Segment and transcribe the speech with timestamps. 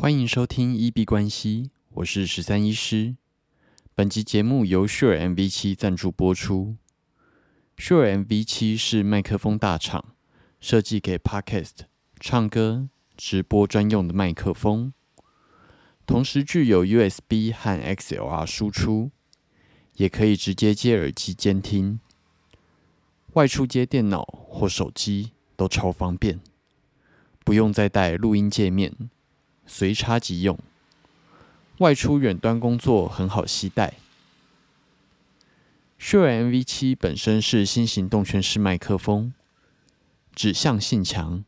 [0.00, 3.16] 欢迎收听一 B 关系，我是十三医师。
[3.94, 6.76] 本集节目由 Sure MV 七赞助播出。
[7.76, 10.16] Sure MV 七是麦克风大厂
[10.58, 11.80] 设计给 Podcast、
[12.18, 14.94] 唱歌、直播专用的麦克风，
[16.06, 19.10] 同时具有 USB 和 XLR 输出，
[19.96, 22.00] 也可以直接接耳机监听，
[23.34, 26.40] 外出接电脑或手机都超方便，
[27.44, 29.10] 不用再带录音界面。
[29.72, 30.58] 随插即用，
[31.78, 33.94] 外出远端工作很好携带。
[35.96, 39.32] Sure MV7 本身是新型动圈式麦克风，
[40.34, 41.44] 指向性强，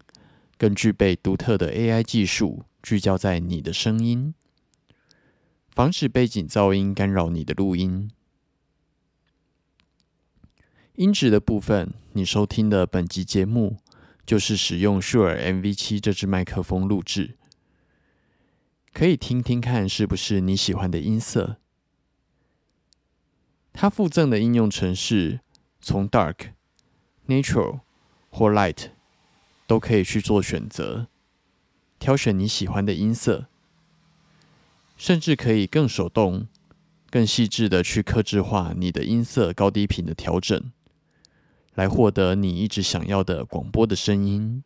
[0.57, 4.33] 更具备独特的 AI 技术，聚焦在你的声音，
[5.71, 8.09] 防止背景噪音干扰你的录音。
[10.95, 13.79] 音质的部分，你收听的本集节目
[14.25, 17.35] 就是使用 Sure MV7 这支麦克风录制。
[18.93, 21.57] 可以听听看，是不是你喜欢的音色？
[23.73, 25.41] 它附赠的应用程式，
[25.81, 26.51] 从 Dark、
[27.27, 27.81] Natural
[28.31, 28.91] 或 Light
[29.67, 31.09] 都可以去做选择，
[31.99, 33.47] 挑选你喜欢的音色，
[34.99, 36.47] 甚至可以更手动、
[37.11, 40.71] 更细致的去克制化你的音色高低频的调整，
[41.75, 44.63] 来获得你一直想要的广播的声音。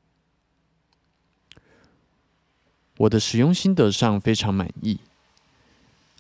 [2.99, 5.01] 我的使用心得上非常满意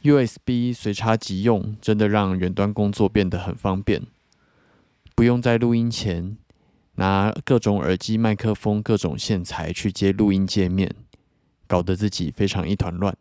[0.02, 4.02] ，USB 随插即用，真的让远端工作变得很方便，
[5.14, 6.36] 不用在录音前
[6.96, 10.94] 拿各种耳机、麦克风、各种线材去接录音界面，
[11.66, 13.16] 搞得自己非常一团乱，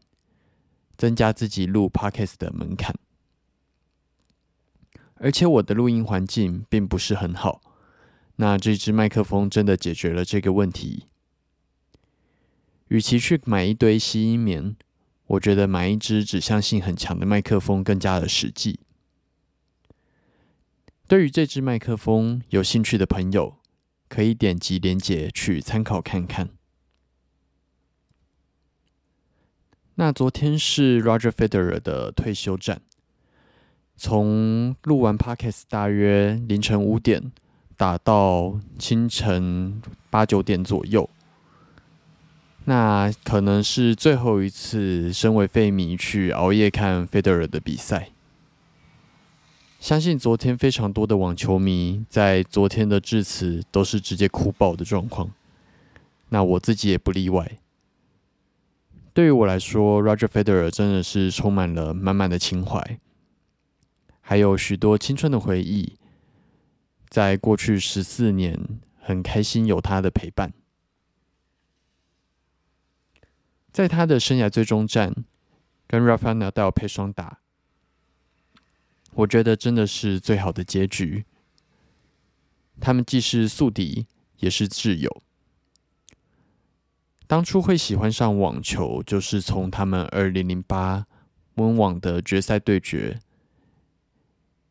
[0.98, 2.96] 增加自己录 Podcast 的门槛。
[5.16, 7.62] 而且我的录音环境并不是很好，
[8.36, 11.06] 那这支麦克风真的解决了这个问题。
[12.90, 14.76] 与其去买一堆吸音棉，
[15.28, 18.80] 我觉得买一支指向性很强的麦克风更加的实际。
[21.08, 23.58] 对于这支麦克风有兴趣的朋友，
[24.08, 26.50] 可以点击链接去参考看看。
[29.96, 32.82] 那昨天是 Roger Federer 的退休战，
[33.96, 37.32] 从录完 Podcast 大约凌晨五点
[37.78, 41.10] 打到清晨八九点左右。
[42.68, 48.10] 那可能是最后一次，身为费迷去熬夜看费德勒的比赛。
[49.80, 55.30] 相信昨天非常多的网球迷在昨天的致辞都是直接哭爆的状况。
[56.30, 57.60] 那我自己也不例外。
[59.14, 62.98] 对于我来说，Roger Federer 真的是充满了满满的情怀，
[64.22, 65.94] 还有许多青春的回忆。
[67.10, 68.60] 在过去十四年，
[69.00, 70.52] 很开心有他的陪伴。
[73.76, 75.26] 在他的生涯最终战
[75.86, 77.42] 跟 Rafael Nadal 配双打，
[79.16, 81.26] 我觉得真的是最好的结局。
[82.80, 85.22] 他们既是宿敌，也是挚友。
[87.28, 91.06] 当初会喜欢上网球，就是从他们二零零八
[91.56, 93.20] 温网的决赛对决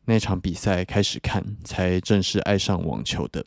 [0.05, 3.45] 那场比赛开始看，才正式爱上网球的。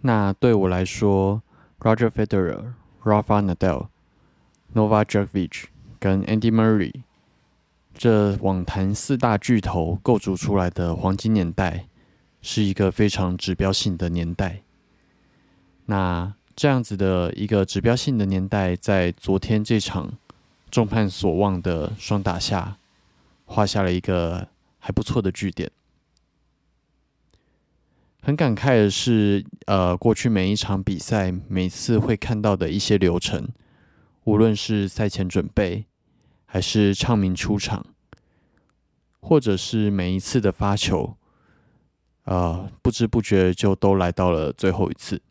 [0.00, 1.44] 那对我来说
[1.80, 3.88] ，Roger Federer、Rafa Nadal、
[4.74, 5.64] Novak Djokovic
[5.98, 7.02] 跟 Andy Murray
[7.94, 11.88] 这网坛四大巨头构筑出来的黄金年代，
[12.42, 14.62] 是一个非常指标性的年代。
[15.86, 20.12] 那这样子的一个指标性的年代，在昨天这场
[20.70, 22.76] 众盼所望的双打下，
[23.44, 24.48] 画下了一个
[24.78, 25.70] 还不错的句点。
[28.26, 33.48] 很感慨的是，呃，过去每一场比赛，每次会看到的一些流程，
[34.24, 35.86] 无论是赛前准备，
[36.44, 37.86] 还是唱名出场，
[39.20, 41.16] 或者是每一次的发球，
[42.24, 45.22] 啊，不知不觉就都来到了最后一次，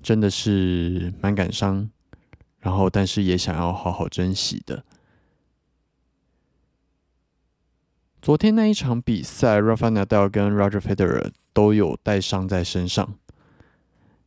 [0.00, 1.90] 真的是蛮感伤，
[2.60, 4.84] 然后但是也想要好好珍惜的。
[8.26, 13.14] 昨天那一场比赛，Rafa Nadal 跟 Roger Federer 都有带伤在身上。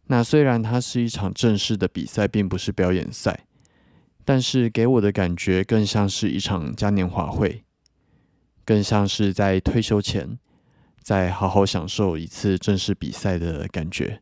[0.06, 3.46] 那虽然它是一场正式的比赛，并不是表演赛，
[4.24, 7.66] 但是给我的感觉更像是一场嘉年华会，
[8.64, 10.40] 更像是在退休前
[11.02, 14.22] 再好好享受一次正式比赛的感觉，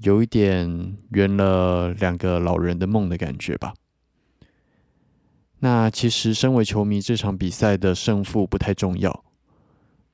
[0.00, 3.74] 有一点圆了两个老人的梦的感觉吧。
[5.60, 9.24] 那其实，身为球迷，这场比赛的胜负不太重要。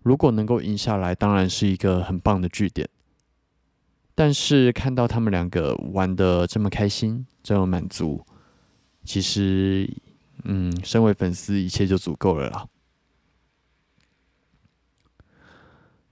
[0.03, 2.89] 如果能够赢下来，当然是一个很棒的据点。
[4.15, 8.25] 但是看到他们两个玩的这么开心，这么满足，
[9.05, 9.91] 其实，
[10.45, 12.67] 嗯，身为粉丝，一切就足够了啦。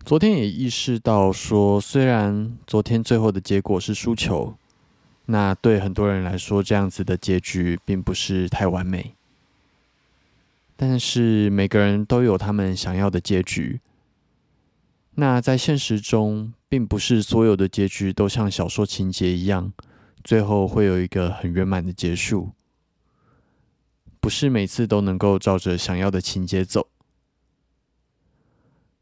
[0.04, 4.56] 昨天也意识到说，虽然昨天最后的结果是输球，
[5.26, 9.14] 那对很多人来说，这样子的结局并不是太完美。
[10.80, 13.80] 但是每个人都有他们想要的结局。
[15.16, 19.72] 那在现实中，并不是所有的结局都像小说情节一样，
[20.22, 22.52] 最后会有一个很圆满的结束。
[24.20, 26.86] 不是每次都能够照着想要的情节走。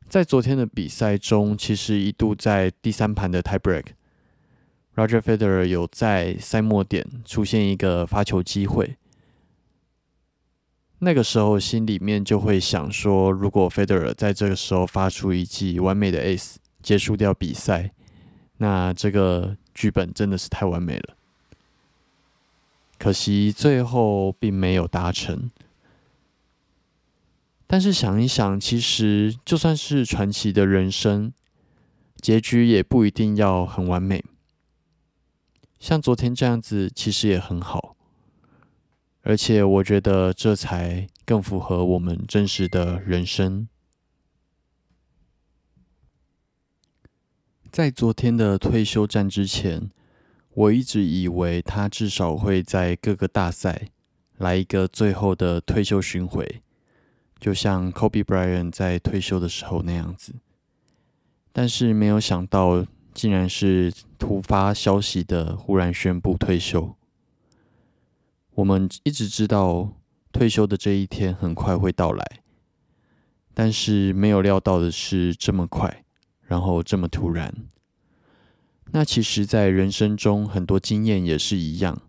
[0.08, 8.96] 在昨天的比赛中，其实一度在第三盘的 tie break，Roger Federer 有在赛末点出现一个发球机会。
[10.98, 17.93] 那个时候心里面就会想说，如果 Federer 在这个时候发出一记完美的 Ace 结束掉比赛，
[18.58, 21.16] 那这个剧本真的是太完美了。
[22.98, 25.50] 可惜最后并没有达成。
[27.66, 31.32] 但是想一想，其实就算是传奇的人生，
[32.20, 34.25] 结局也不一定要很完美。
[35.78, 37.95] 像昨天这样子，其实也很好。
[39.28, 43.67] 而且我觉得这才更符合我们真实的人生。
[47.73, 49.90] 在昨天的退休战之前，
[50.55, 53.88] 我一直以为他至少会在各个大赛
[54.37, 56.62] 来一个最后的退休巡回，
[57.40, 60.37] 就像 Kobe Bryant 在退休的时候那样子。
[61.52, 66.95] 但是没有想到，竟然是突发消息的忽然宣布退休。
[68.56, 69.93] 我们一直知道
[70.32, 72.41] 退休的这一天很快会到来，
[73.53, 76.05] 但是没有料到的是这么快，
[76.41, 77.55] 然后这么突然。
[78.93, 82.00] 那其实，在人生中很多经验也是一样。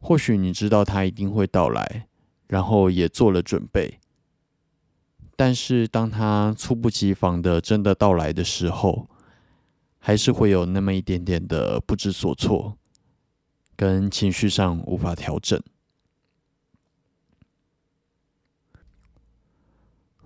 [0.00, 2.08] 或许你知道它一定会到来，
[2.48, 4.00] 然后也做了准备，
[5.36, 9.08] 但是当它猝不及防的真的到来的时候，
[9.98, 12.77] 还是会有那么一点点的不知所措。
[13.78, 15.62] 跟情绪上无法调整，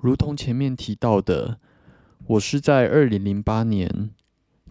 [0.00, 1.60] 如同前面提到的，
[2.28, 4.08] 我是在二零零八年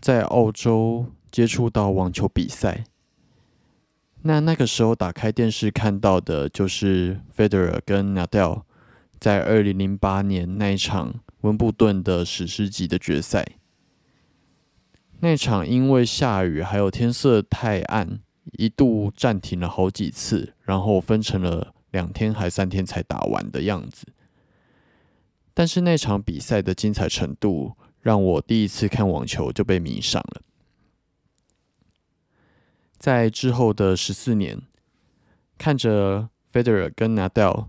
[0.02, 2.86] 在澳洲接触到网球比赛。
[4.24, 8.64] 那那个时候打开电视看到的就是 Federer 跟 Nadal
[9.20, 13.46] 在二零零八年那一场温布顿的史诗级的决赛。
[15.20, 18.22] 那场因为下雨还有天色太暗。
[18.54, 24.08] 一度暂停了好几次，然后分成了两天还三天才打完的样子。
[25.54, 30.42] 但是那场比赛的精彩程度，让我第一次看网球就被迷上了。
[32.98, 34.62] 在之后的十四年，
[35.58, 37.68] 看着 Federer 跟 Nadal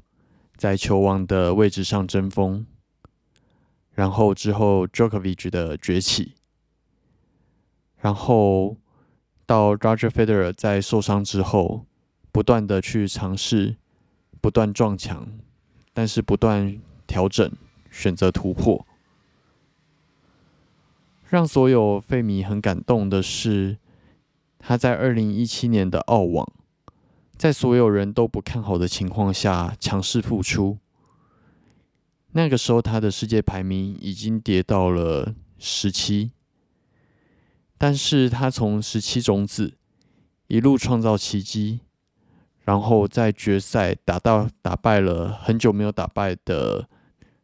[0.57, 2.67] 在球王的位置上争锋，
[3.93, 6.35] 然后之后 Djokovic 的崛起，
[7.99, 8.79] 然后。
[9.47, 11.85] 到 Roger Federer 在受伤之后，
[12.31, 13.77] 不断的去尝试，
[14.41, 15.29] 不断撞墙，
[15.93, 17.51] 但是不断调整，
[17.91, 18.87] 选择突破。
[21.29, 23.79] 让所有费米很感动的是，
[24.59, 26.47] 他在二零一七年的澳网，
[27.37, 30.79] 在所有人都不看好的情况下强势复出。
[32.33, 36.33] 那个时候他的世界排名已经跌到了十七。
[37.83, 39.77] 但是他从十七种子
[40.47, 41.81] 一路创造奇迹，
[42.61, 46.89] 然后在决赛打到打败了很久没有打败的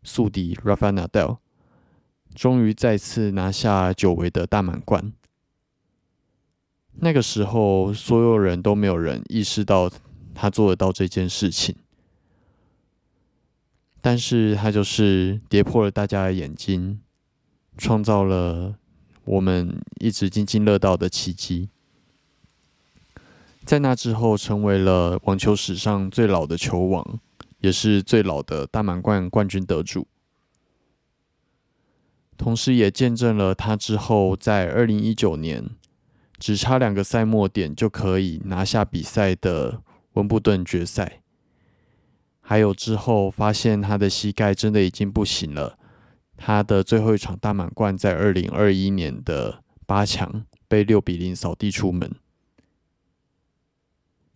[0.04, 1.38] 宿敌 Rafael Nadal，
[2.36, 5.12] 终于再次拿下久违的大满贯。
[7.00, 9.90] 那个时候，所有人都没有人意识到
[10.36, 11.74] 他做得到这件事情，
[14.00, 17.00] 但是他就是跌破了大家的眼睛，
[17.76, 18.78] 创造了。
[19.28, 21.68] 我们一直津津乐道的奇迹，
[23.62, 27.20] 在那之后成为了网球史上最老的球王，
[27.60, 30.06] 也是最老的大满贯冠军得主。
[32.38, 35.68] 同时，也见证了他之后在二零一九年
[36.38, 39.82] 只差两个赛末点就可以拿下比赛的
[40.14, 41.20] 温布顿决赛，
[42.40, 45.77] 还有之后发现他的膝盖真的已经不行了。
[46.38, 52.10] 他的最后一场大满贯在二零二一年的八强被六比零扫地出门，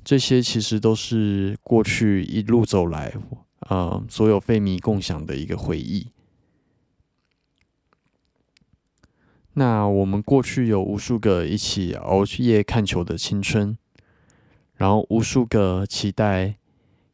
[0.04, 3.14] 这些其实都是过去一路走来，
[3.60, 6.08] 呃，所有费迷共享的一个回忆。
[9.54, 13.76] 那我们过去有无数个一起熬夜看球的青春，
[14.74, 16.56] 然后无数个期待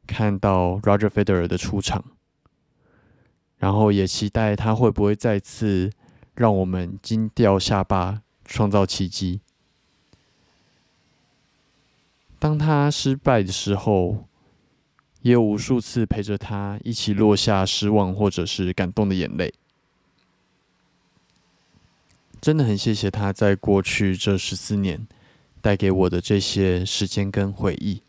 [0.07, 2.04] 看到 Roger Federer 的出场，
[3.58, 5.90] 然后也期待他会不会再次
[6.34, 9.40] 让我们惊掉下巴，创造奇迹。
[12.38, 14.24] 当他失败的时候，
[15.22, 19.52] 也有无数次陪着他一起落下失望或者是感动的眼泪。
[22.40, 25.08] 真的很谢谢他在过去这十四年
[25.60, 28.02] 带给我的这些时间跟回忆。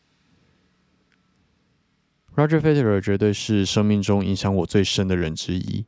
[2.39, 5.85] Roger Federer 绝对是生命中影响我最深的人之一。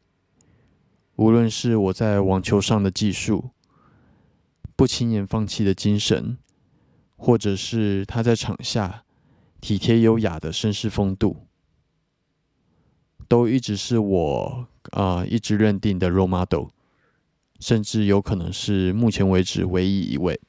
[1.15, 3.51] 无论是我在网球上的技术、
[4.75, 6.37] 不轻言放弃的精神，
[7.15, 9.05] 或者是他在场下
[9.61, 11.37] 体贴优雅的绅士风度，
[13.29, 16.67] 都一直是我啊一直认定的 role model。
[17.61, 20.41] 甚至有可能是目前为止唯一一位。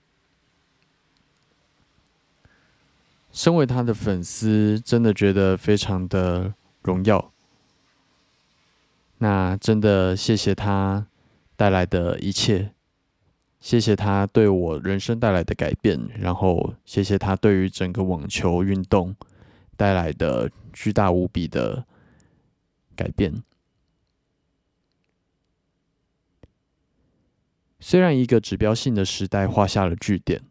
[3.32, 7.32] 身为他的粉丝，真的觉得非常的荣耀。
[9.18, 11.06] 那真的谢谢他
[11.56, 12.72] 带来的一切，
[13.58, 19.16] 谢谢他对我人生带来的改变，然后谢谢他对于整个网球运动
[19.76, 21.84] 带来的巨大无比的
[22.94, 23.42] 改变。
[27.80, 30.42] 虽然一个指标性的时代画下了句点，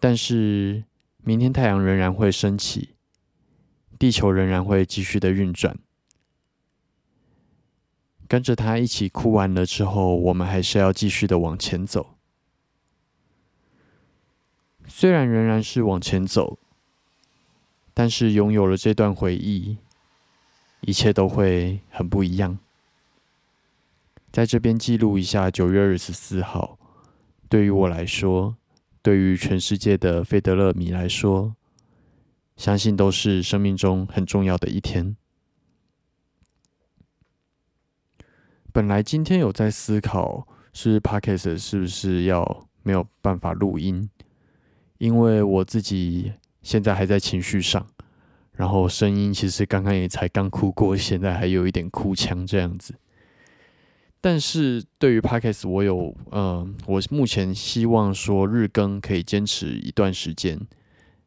[0.00, 0.84] 但是
[1.28, 2.94] 明天太阳仍然会升起，
[3.98, 5.76] 地球仍然会继续的运转。
[8.26, 12.14] 跟着他一起哭完了之后，我们还是要继续的往前走。
[14.86, 16.58] 虽然仍然是往前走，
[17.92, 19.76] 但是拥有了这段回忆，
[20.80, 22.58] 一切都会很不一样。
[24.32, 26.78] 在这边记录一下九月二十四号，
[27.50, 28.56] 对于我来说，
[29.02, 31.54] 对于全世界的费德勒迷来说，
[32.56, 35.16] 相信都是生命中很重要的一天。
[38.72, 44.08] 本来今天有在思考，是 Podcast 是不是要没有办法录音，
[44.98, 47.86] 因为我自己现在还在情绪上，
[48.52, 52.94] 然后声音其实刚刚也才刚哭过，现在还有一点哭腔这样子。
[54.20, 60.60] 但是对于 Podcast，我有呃，我目前希望说日更可以坚持一段时间。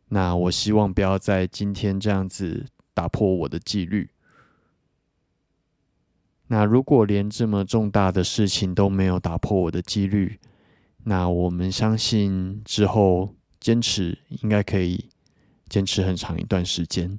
[0.10, 4.10] 那我希望不要在今天这样子打破我的纪律。
[6.48, 10.38] 那如果连这么重大的事情都没有打破我的纪律，
[11.06, 15.10] 那我们相信之后坚持应该可以
[15.70, 17.18] 坚持很长一段时间。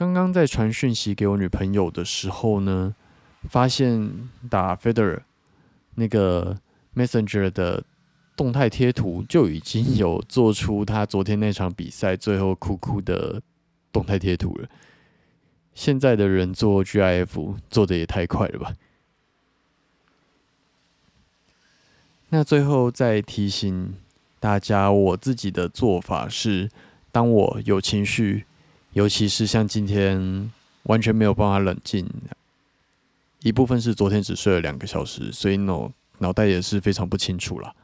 [0.00, 2.94] 刚刚在传讯息给我女朋友的时候呢，
[3.50, 5.20] 发现打 Federer
[5.96, 6.58] 那个
[6.94, 7.84] Messenger 的
[8.34, 13.42] 动态贴图就已经有做出他昨天那场比赛最后哭哭的
[13.92, 14.70] 动态贴图了。
[15.74, 18.72] 现在的人做 GIF 做的也太快了吧？
[22.30, 23.96] 那最后再提醒
[24.38, 26.70] 大家，我自己的做法是，
[27.12, 28.46] 当我有情绪。
[28.92, 30.50] 尤其是像今天
[30.84, 32.08] 完全没有办法冷静，
[33.40, 37.74] 一部分是昨天只睡了两个小时，所以脑脑袋也是非常不清楚了。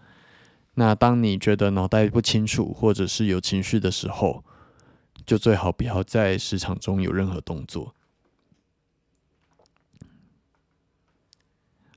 [0.74, 4.42] 那当你觉得脑袋不清楚或者是有情绪的时候，
[5.24, 7.94] 就最好不要在市场中有任何动作。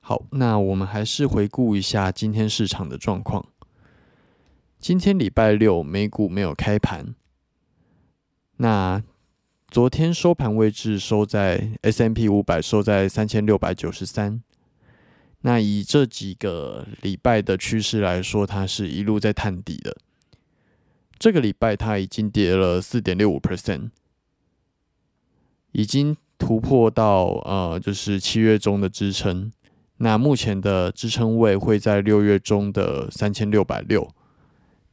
[0.00, 3.44] 好，那我们还是回顾一下今天市场的状况。
[4.78, 7.14] 今天礼拜六美股没有开盘。
[8.62, 9.02] 那
[9.70, 14.42] 昨天收盘位置收在 S M P 五百收在三千六百九十三。
[15.40, 19.96] 那以这几个礼拜的趋势来说，它是一路在探底的。
[21.18, 23.88] 这个礼拜它已经跌了四点六五 percent，
[25.72, 29.50] 已经突破到呃就是七月中的支撑。
[29.96, 34.06] 那目前的支撑位会在六月中的三千六百六，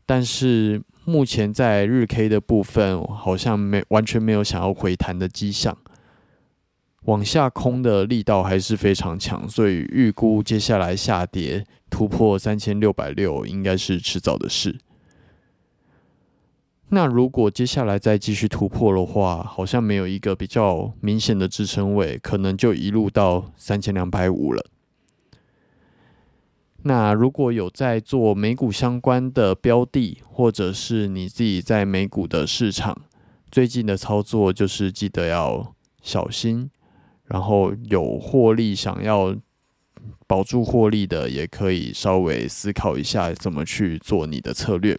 [0.05, 0.81] 但是。
[1.09, 5.77] 目前在日 K 的部分，好像没完全没有想要回弹的迹象，
[7.05, 14.77] 往下空的力道还是非常强，所以预估接下来下跌突破三千六百六应该是迟早的事。
[16.89, 24.65] 那如果接下来再继续突破的话，好像没有一个比较明显的支撑位，可能就一路到三千两百五了。
[26.87, 32.97] 那如果有在做美股相关的标的，或者是你自己在美股的市场
[33.51, 36.71] 最近的操作，就是记得要小心，
[37.25, 39.35] 然后有获利想要
[40.25, 44.97] 保住获利的，也可以稍微思考一下怎么去做你的策略。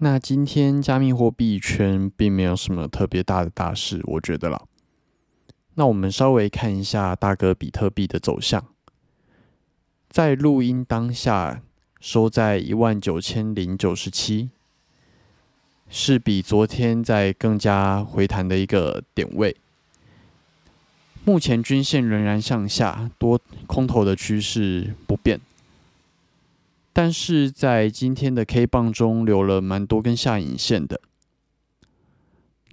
[0.00, 4.62] 那今天加密货币圈并没有什么特别大的大事，我觉得啦。
[5.74, 8.64] 那我们稍微看一下大哥比特币的走向，
[10.10, 11.62] 在录音当下
[12.00, 14.50] 收在一万九千零九十七，
[15.88, 19.56] 是比昨天在更加回弹的一个点位。
[21.24, 25.40] 目前均线仍然向下，多空头的趋势不变。
[26.92, 31.00] 但是在今天的 K 棒中留了蛮多根下影线的，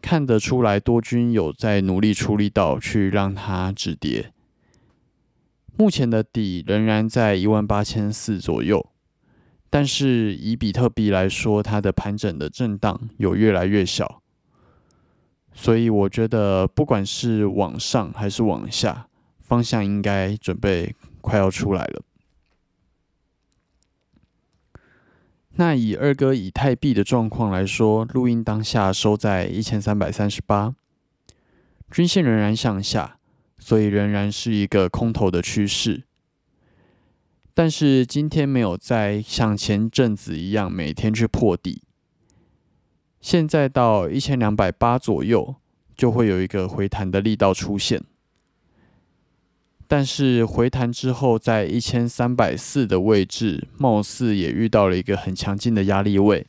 [0.09, 4.33] 看得出来多军有在努力出力道去让它止跌。
[5.77, 8.89] 目前的底仍然在一万八千四左右，
[9.69, 14.23] 但是以比特币来说，它的盘整的震荡有越来越小，
[15.53, 19.09] 所以我觉得不管是往上还是往下，
[19.41, 22.01] 方向应该准备快要出来了。
[25.59, 30.73] 那以二哥以太币的状况来说，录音当下收在一千三百三十八，
[31.91, 33.17] 均线仍然向下，
[33.57, 36.03] 所以仍然是一个空头的趋势。
[37.53, 41.83] 但是今天没有再像前阵子一样每天去破底，
[43.19, 45.55] 现在到一千两百八左右
[45.93, 48.01] 就会有一个回弹的力道出现。
[49.91, 56.45] 但是回弹之后，在一千三百四的位置，貌似也遇到了一个很强劲的压力位，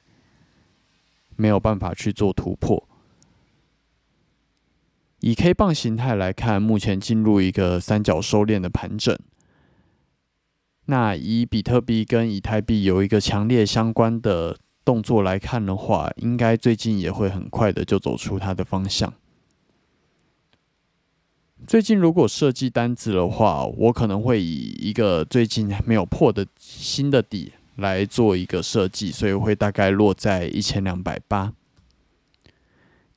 [1.36, 2.86] 没有办法去做突破。
[5.20, 9.18] 以 K 棒形态来看，目前进入一个三角收敛的盘整。
[10.84, 19.10] 那以比特币跟以太币有一个强烈相关的动作来看的话，应该最近也会很快的就走出它的方向。
[21.66, 31.52] 最近如果设计单子的话，我可能会以一个最近没有破的新的底来做一个设计，所以会大概落在一千两百八。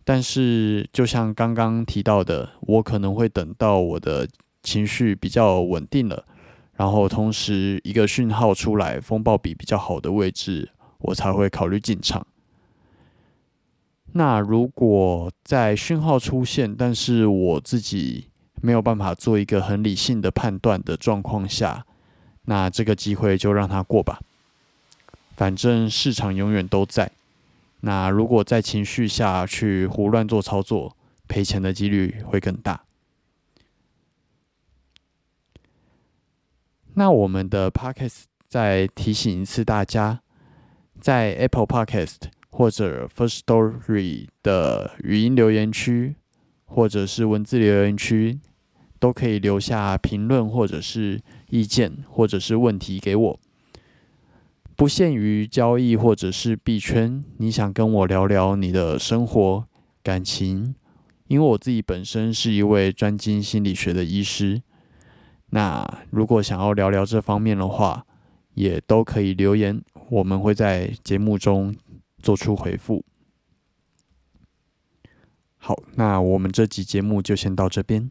[0.04, 4.28] 但是就像刚刚提到的，我可能会等到我的
[4.62, 6.26] 情绪比较稳定了，
[6.76, 12.28] 然后同时一个讯号出来，风暴比比较好的位置，我才会考虑进场。
[14.12, 18.28] 那如果在讯号出现，但是我自己
[18.66, 21.86] 没有办法做一个很理性的判断的状况下，
[22.46, 24.22] 那这个机会就让它过吧。
[25.36, 27.12] 反正市场永远都在。
[27.82, 30.96] 那如果在情绪下去胡乱做操作，
[31.28, 32.86] 赔钱的几率会更大。
[36.94, 40.22] 那我们的 Podcast 再提醒一次大家，
[41.02, 46.16] 在 Apple Podcast 或者 First Story 的语音留言区，
[46.64, 48.40] 或者是文字留言区。
[49.04, 53.40] 都可以留下评论，或者是意见，或者是问题给我。
[54.78, 59.68] 不限于交易或者是币圈，你想跟我聊聊你的生活、
[60.02, 60.74] 感情？
[61.28, 64.62] 因为我自己本身是一位专精心理学的医师，
[65.50, 68.06] 那如果想要聊聊这方面的话，
[68.54, 71.76] 也都可以留言，我们会在节目中
[72.20, 73.04] 做出回复。
[75.58, 78.10] 好，那我们这集节目就先到这边。